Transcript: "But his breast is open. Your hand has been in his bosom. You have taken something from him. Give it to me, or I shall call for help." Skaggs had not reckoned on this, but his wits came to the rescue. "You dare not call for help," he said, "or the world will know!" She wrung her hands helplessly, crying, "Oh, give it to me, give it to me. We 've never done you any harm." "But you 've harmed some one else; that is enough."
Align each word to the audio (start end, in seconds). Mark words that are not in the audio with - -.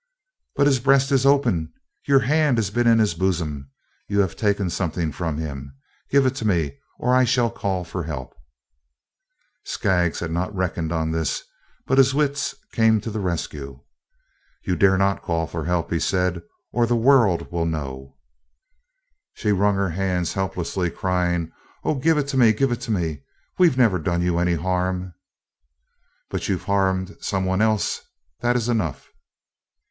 "But 0.55 0.65
his 0.65 0.79
breast 0.79 1.11
is 1.11 1.27
open. 1.27 1.71
Your 2.07 2.21
hand 2.21 2.57
has 2.57 2.71
been 2.71 2.87
in 2.87 2.97
his 2.97 3.13
bosom. 3.13 3.69
You 4.07 4.21
have 4.21 4.35
taken 4.35 4.71
something 4.71 5.11
from 5.11 5.37
him. 5.37 5.75
Give 6.09 6.25
it 6.25 6.33
to 6.37 6.47
me, 6.47 6.79
or 6.97 7.13
I 7.13 7.23
shall 7.23 7.51
call 7.51 7.83
for 7.83 8.01
help." 8.05 8.33
Skaggs 9.63 10.19
had 10.19 10.31
not 10.31 10.55
reckoned 10.55 10.91
on 10.91 11.11
this, 11.11 11.43
but 11.85 11.99
his 11.99 12.15
wits 12.15 12.55
came 12.71 12.99
to 12.99 13.11
the 13.11 13.19
rescue. 13.19 13.83
"You 14.63 14.75
dare 14.75 14.97
not 14.97 15.21
call 15.21 15.45
for 15.45 15.65
help," 15.65 15.91
he 15.91 15.99
said, 15.99 16.41
"or 16.71 16.87
the 16.87 16.95
world 16.95 17.51
will 17.51 17.67
know!" 17.67 18.17
She 19.35 19.51
wrung 19.51 19.75
her 19.75 19.91
hands 19.91 20.33
helplessly, 20.33 20.89
crying, 20.89 21.51
"Oh, 21.83 21.93
give 21.93 22.17
it 22.17 22.27
to 22.29 22.37
me, 22.37 22.53
give 22.53 22.71
it 22.71 22.81
to 22.81 22.91
me. 22.91 23.21
We 23.59 23.69
've 23.69 23.77
never 23.77 23.99
done 23.99 24.23
you 24.23 24.39
any 24.39 24.55
harm." 24.55 25.13
"But 26.31 26.49
you 26.49 26.57
've 26.57 26.63
harmed 26.63 27.17
some 27.21 27.45
one 27.45 27.61
else; 27.61 28.01
that 28.39 28.55
is 28.55 28.67
enough." 28.67 29.07